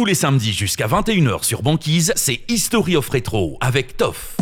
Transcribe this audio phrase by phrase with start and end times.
[0.00, 4.34] Tous les samedis jusqu'à 21h sur Banquise, c'est History of Retro avec Toff.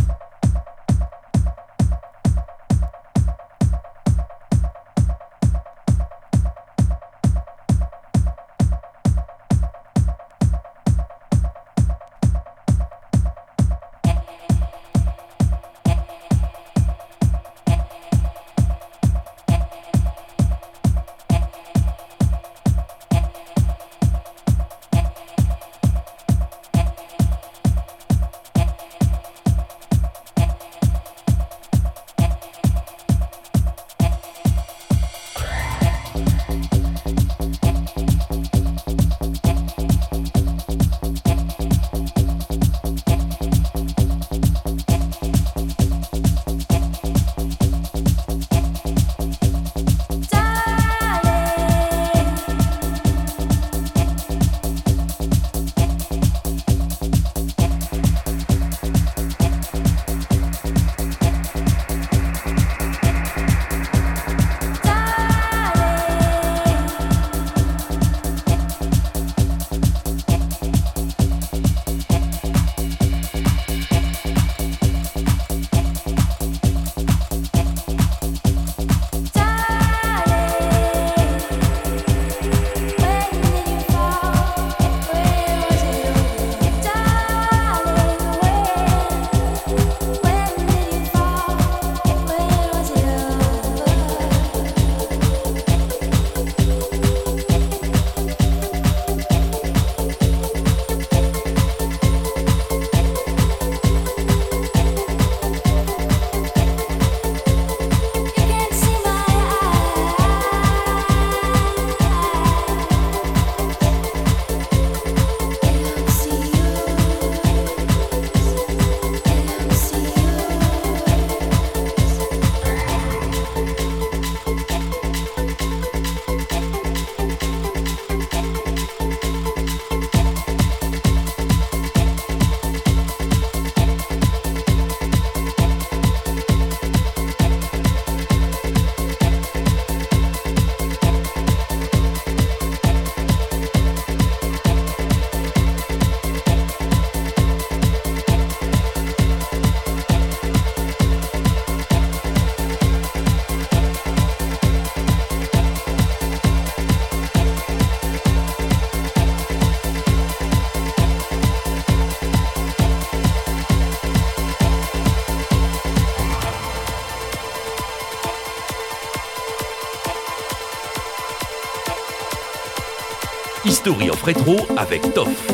[173.89, 175.48] History of Retro avec Toff.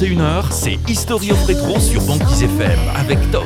[0.00, 3.44] 21h, c'est History of Retro sur Banquise FM avec Top.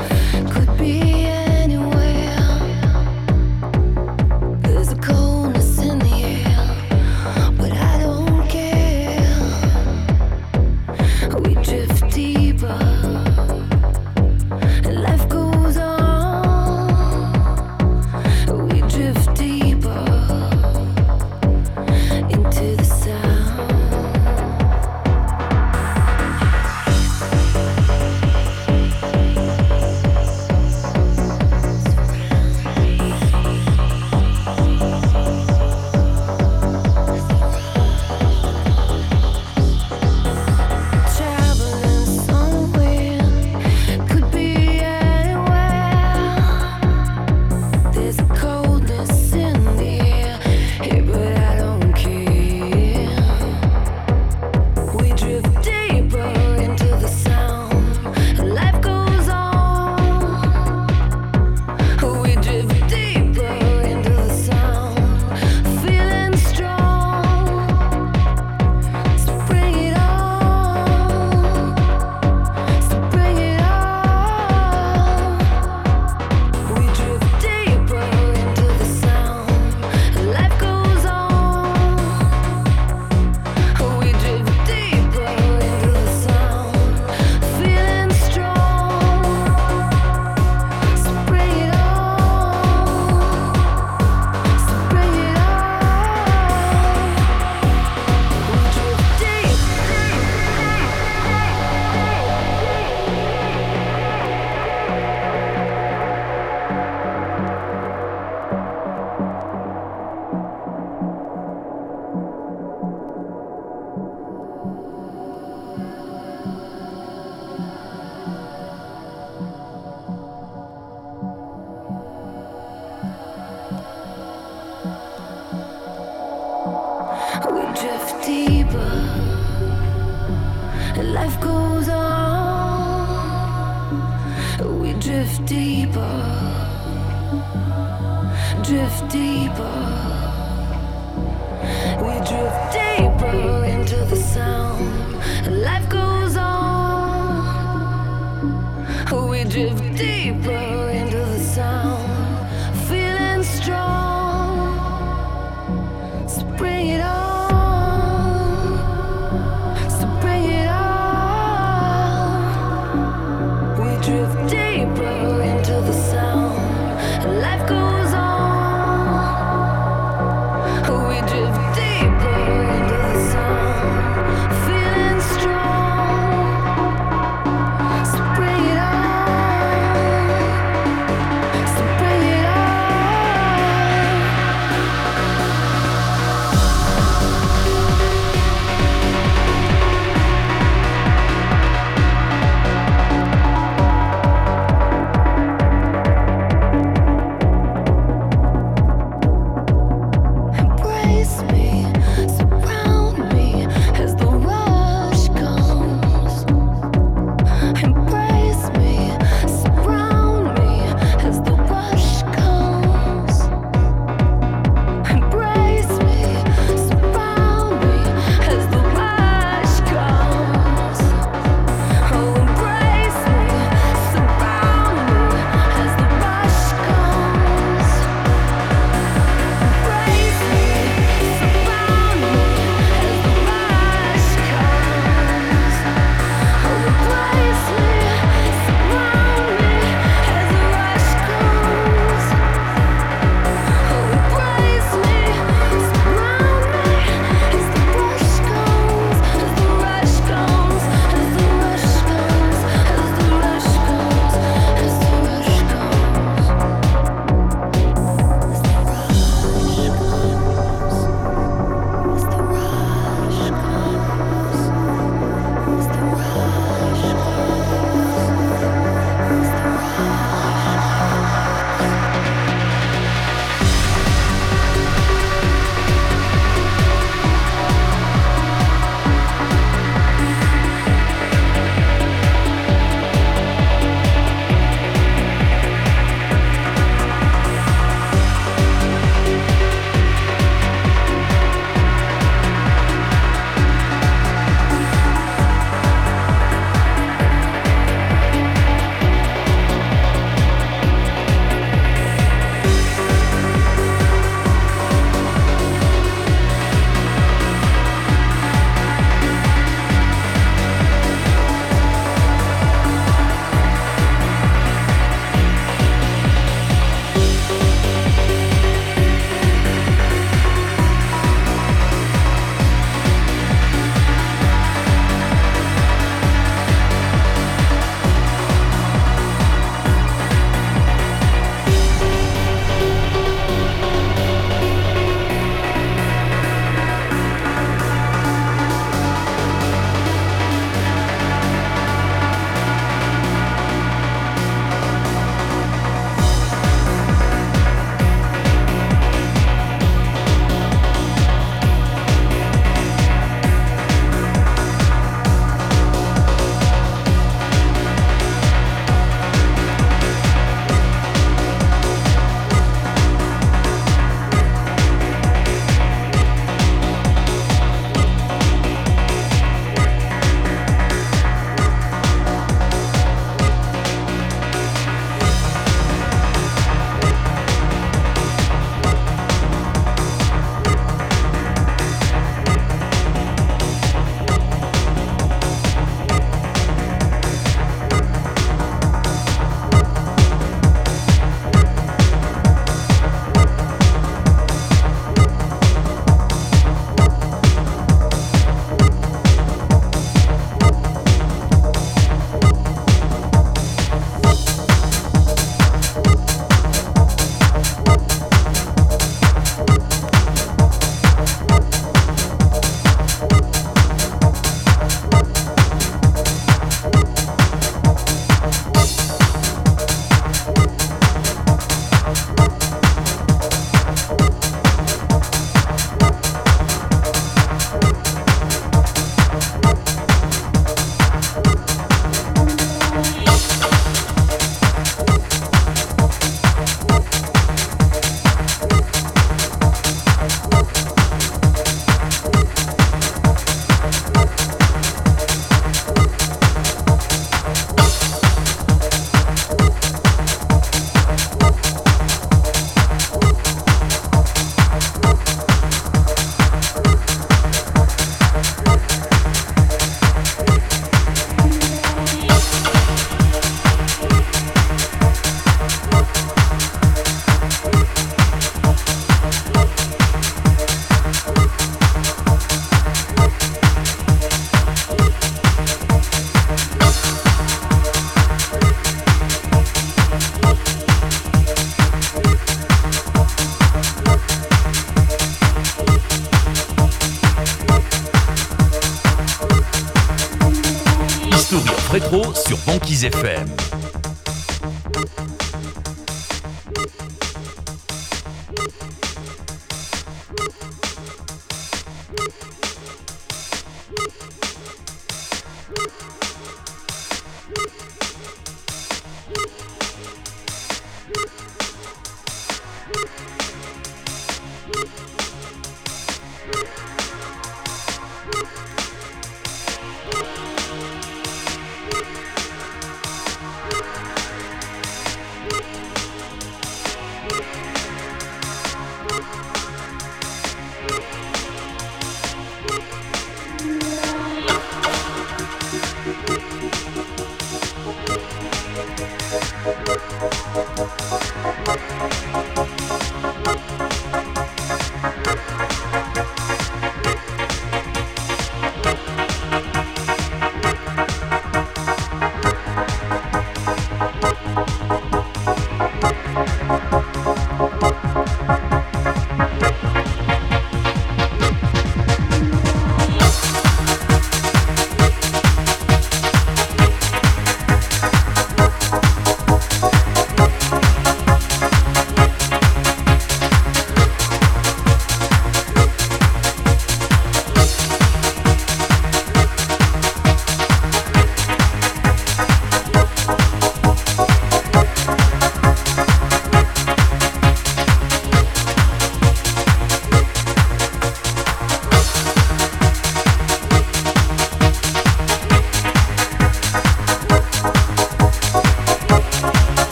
[493.05, 493.44] FM.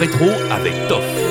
[0.00, 1.29] Retro avec Toff.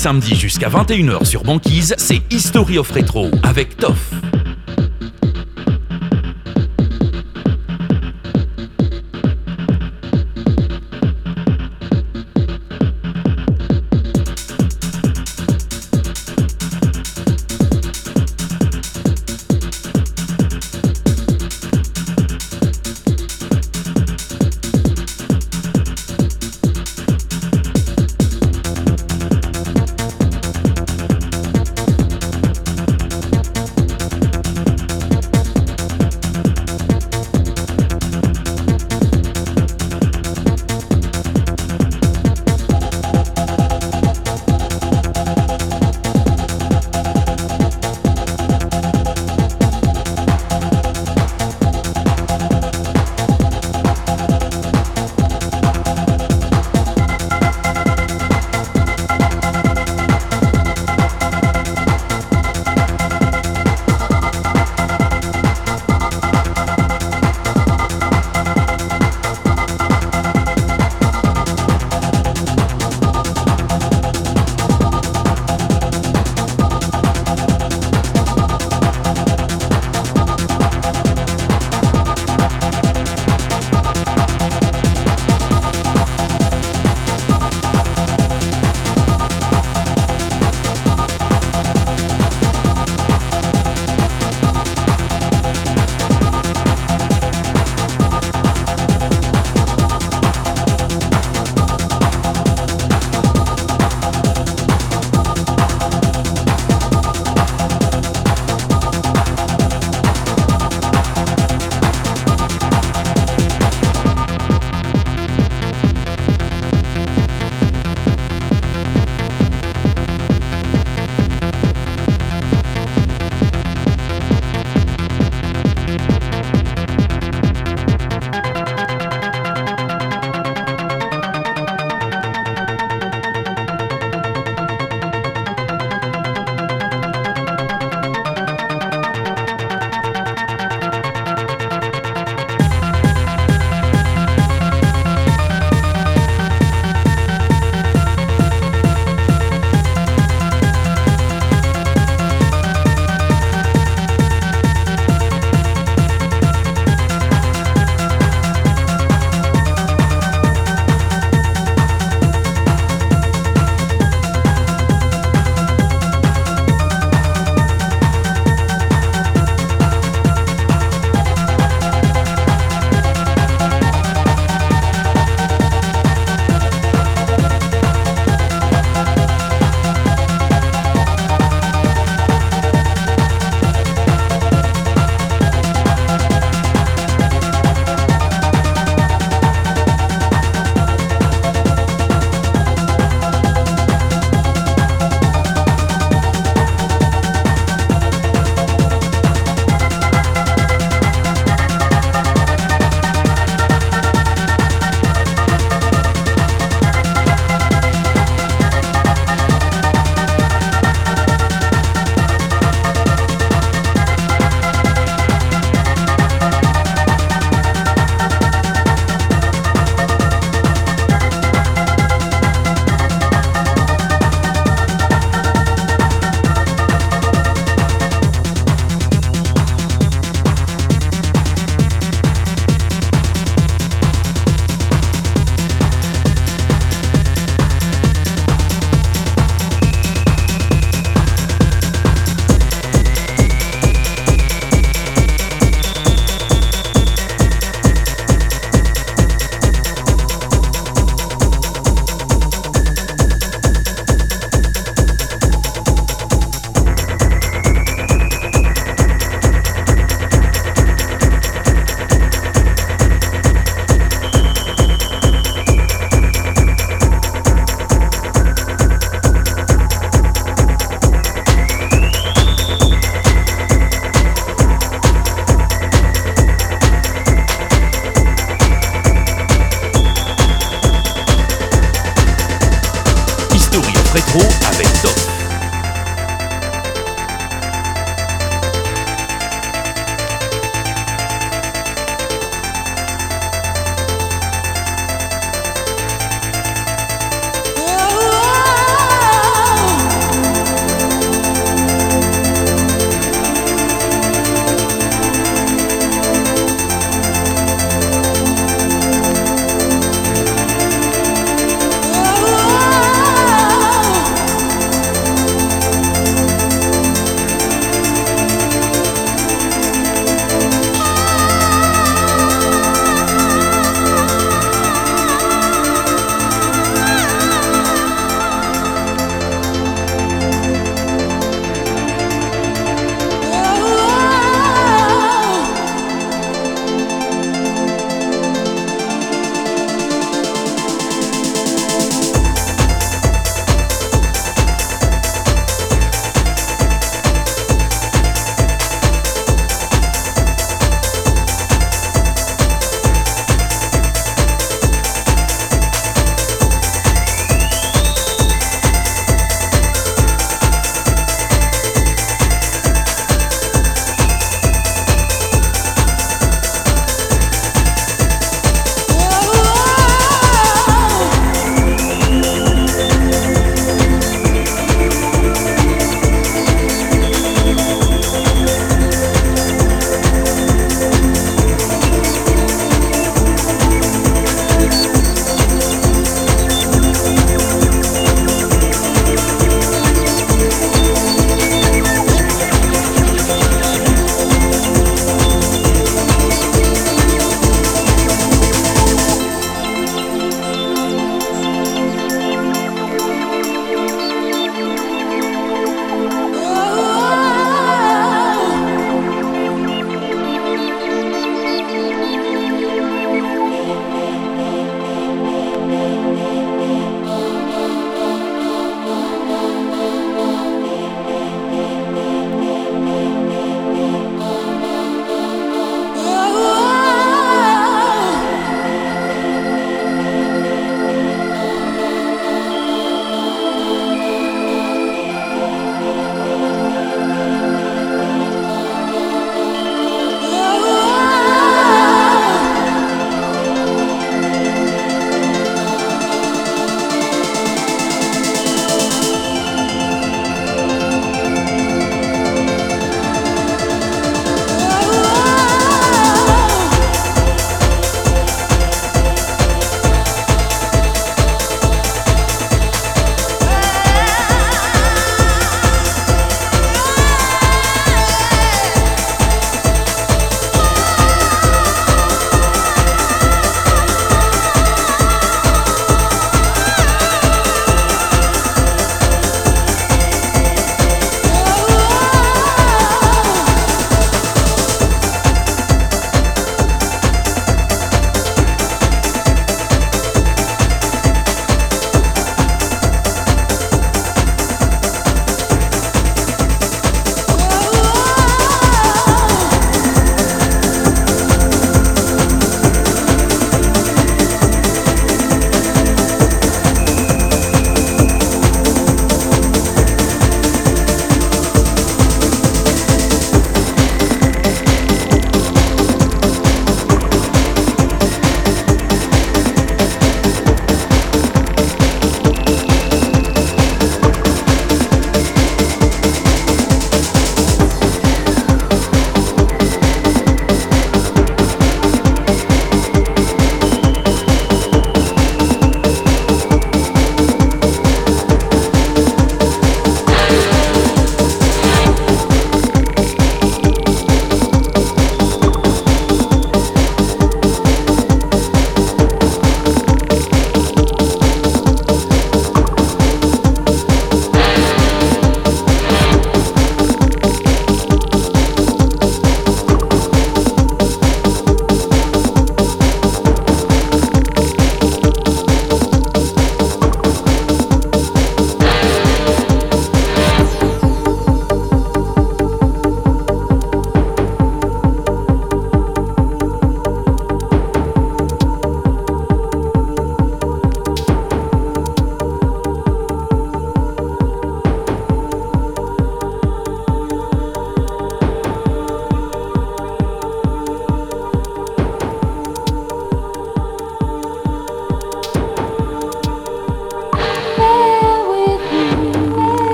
[0.00, 4.19] Samedis jusqu'à 21h sur Banquise, c'est History of Retro avec Toff.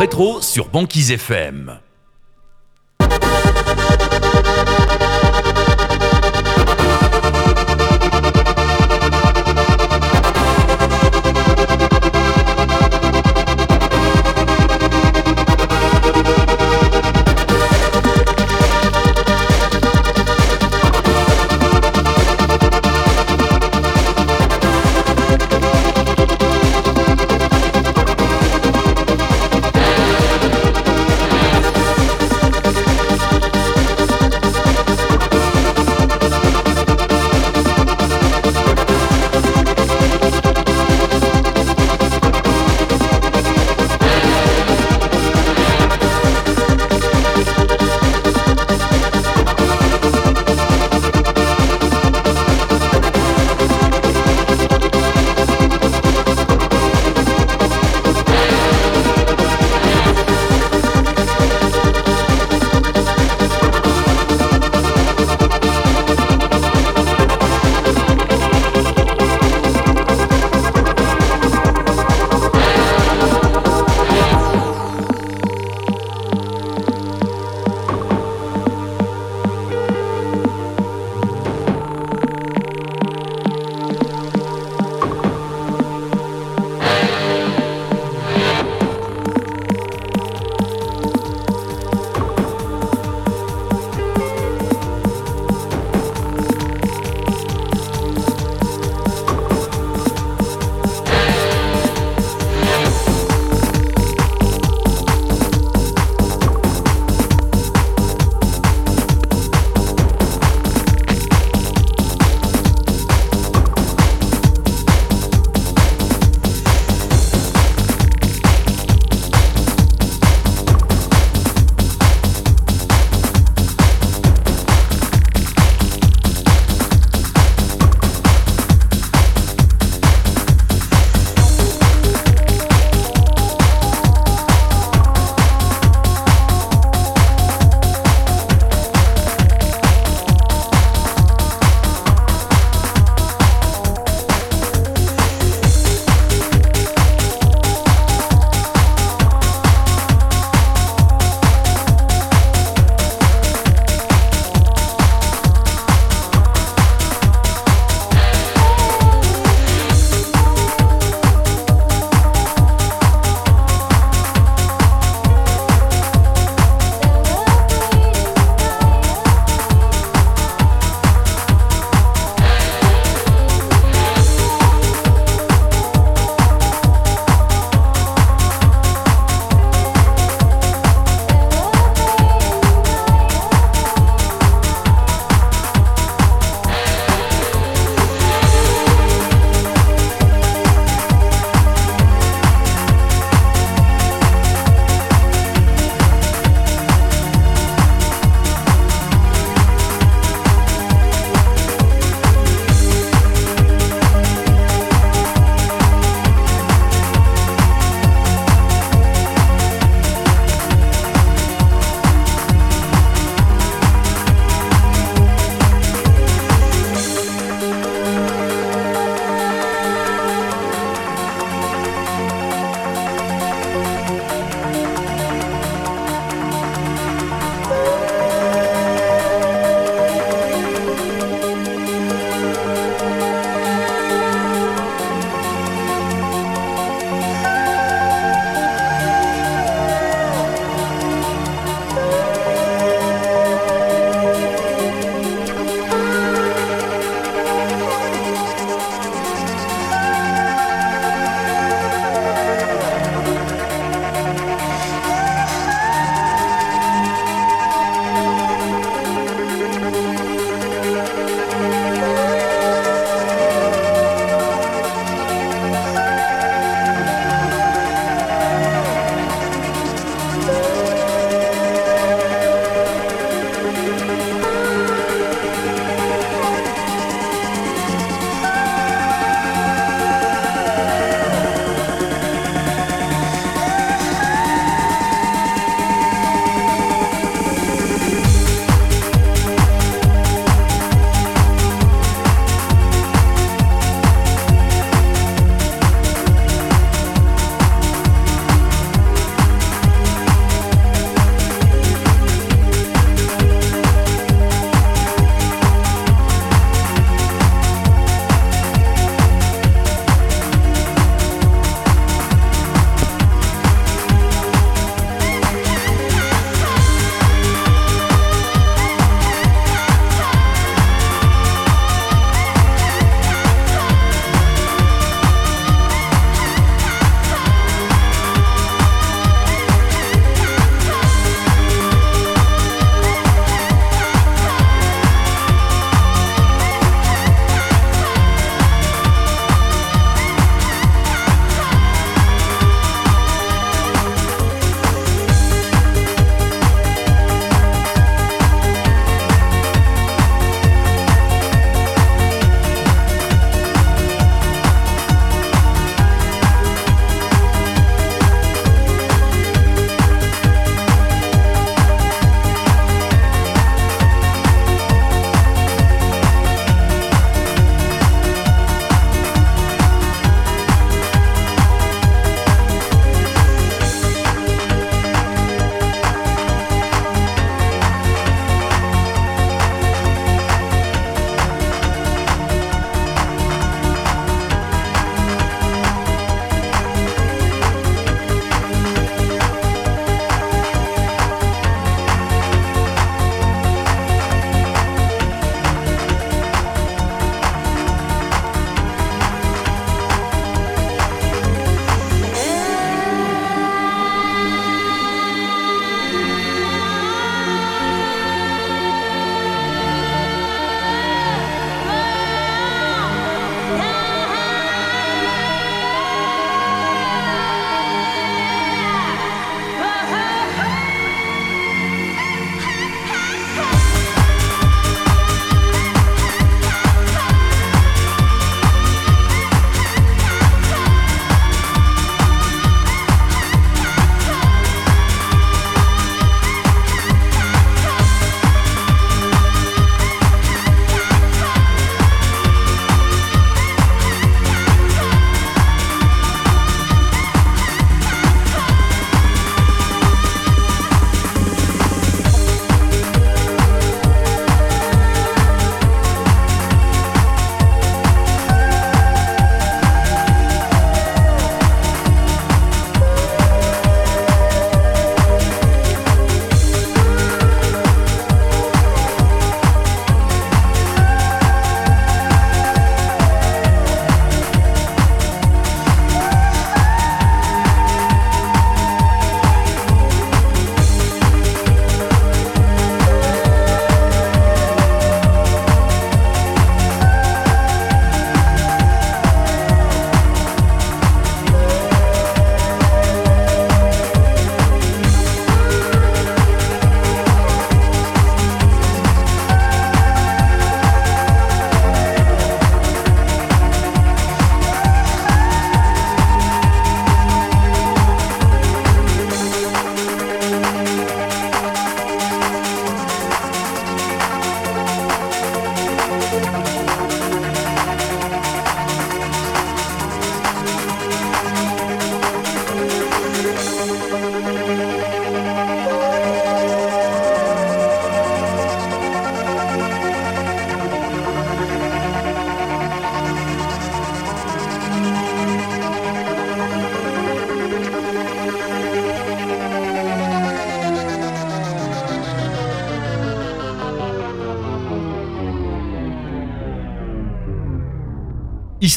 [0.00, 1.78] Retro sur Banquise FM.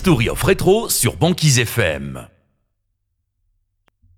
[0.05, 2.32] History of Retro sur Banquise FM.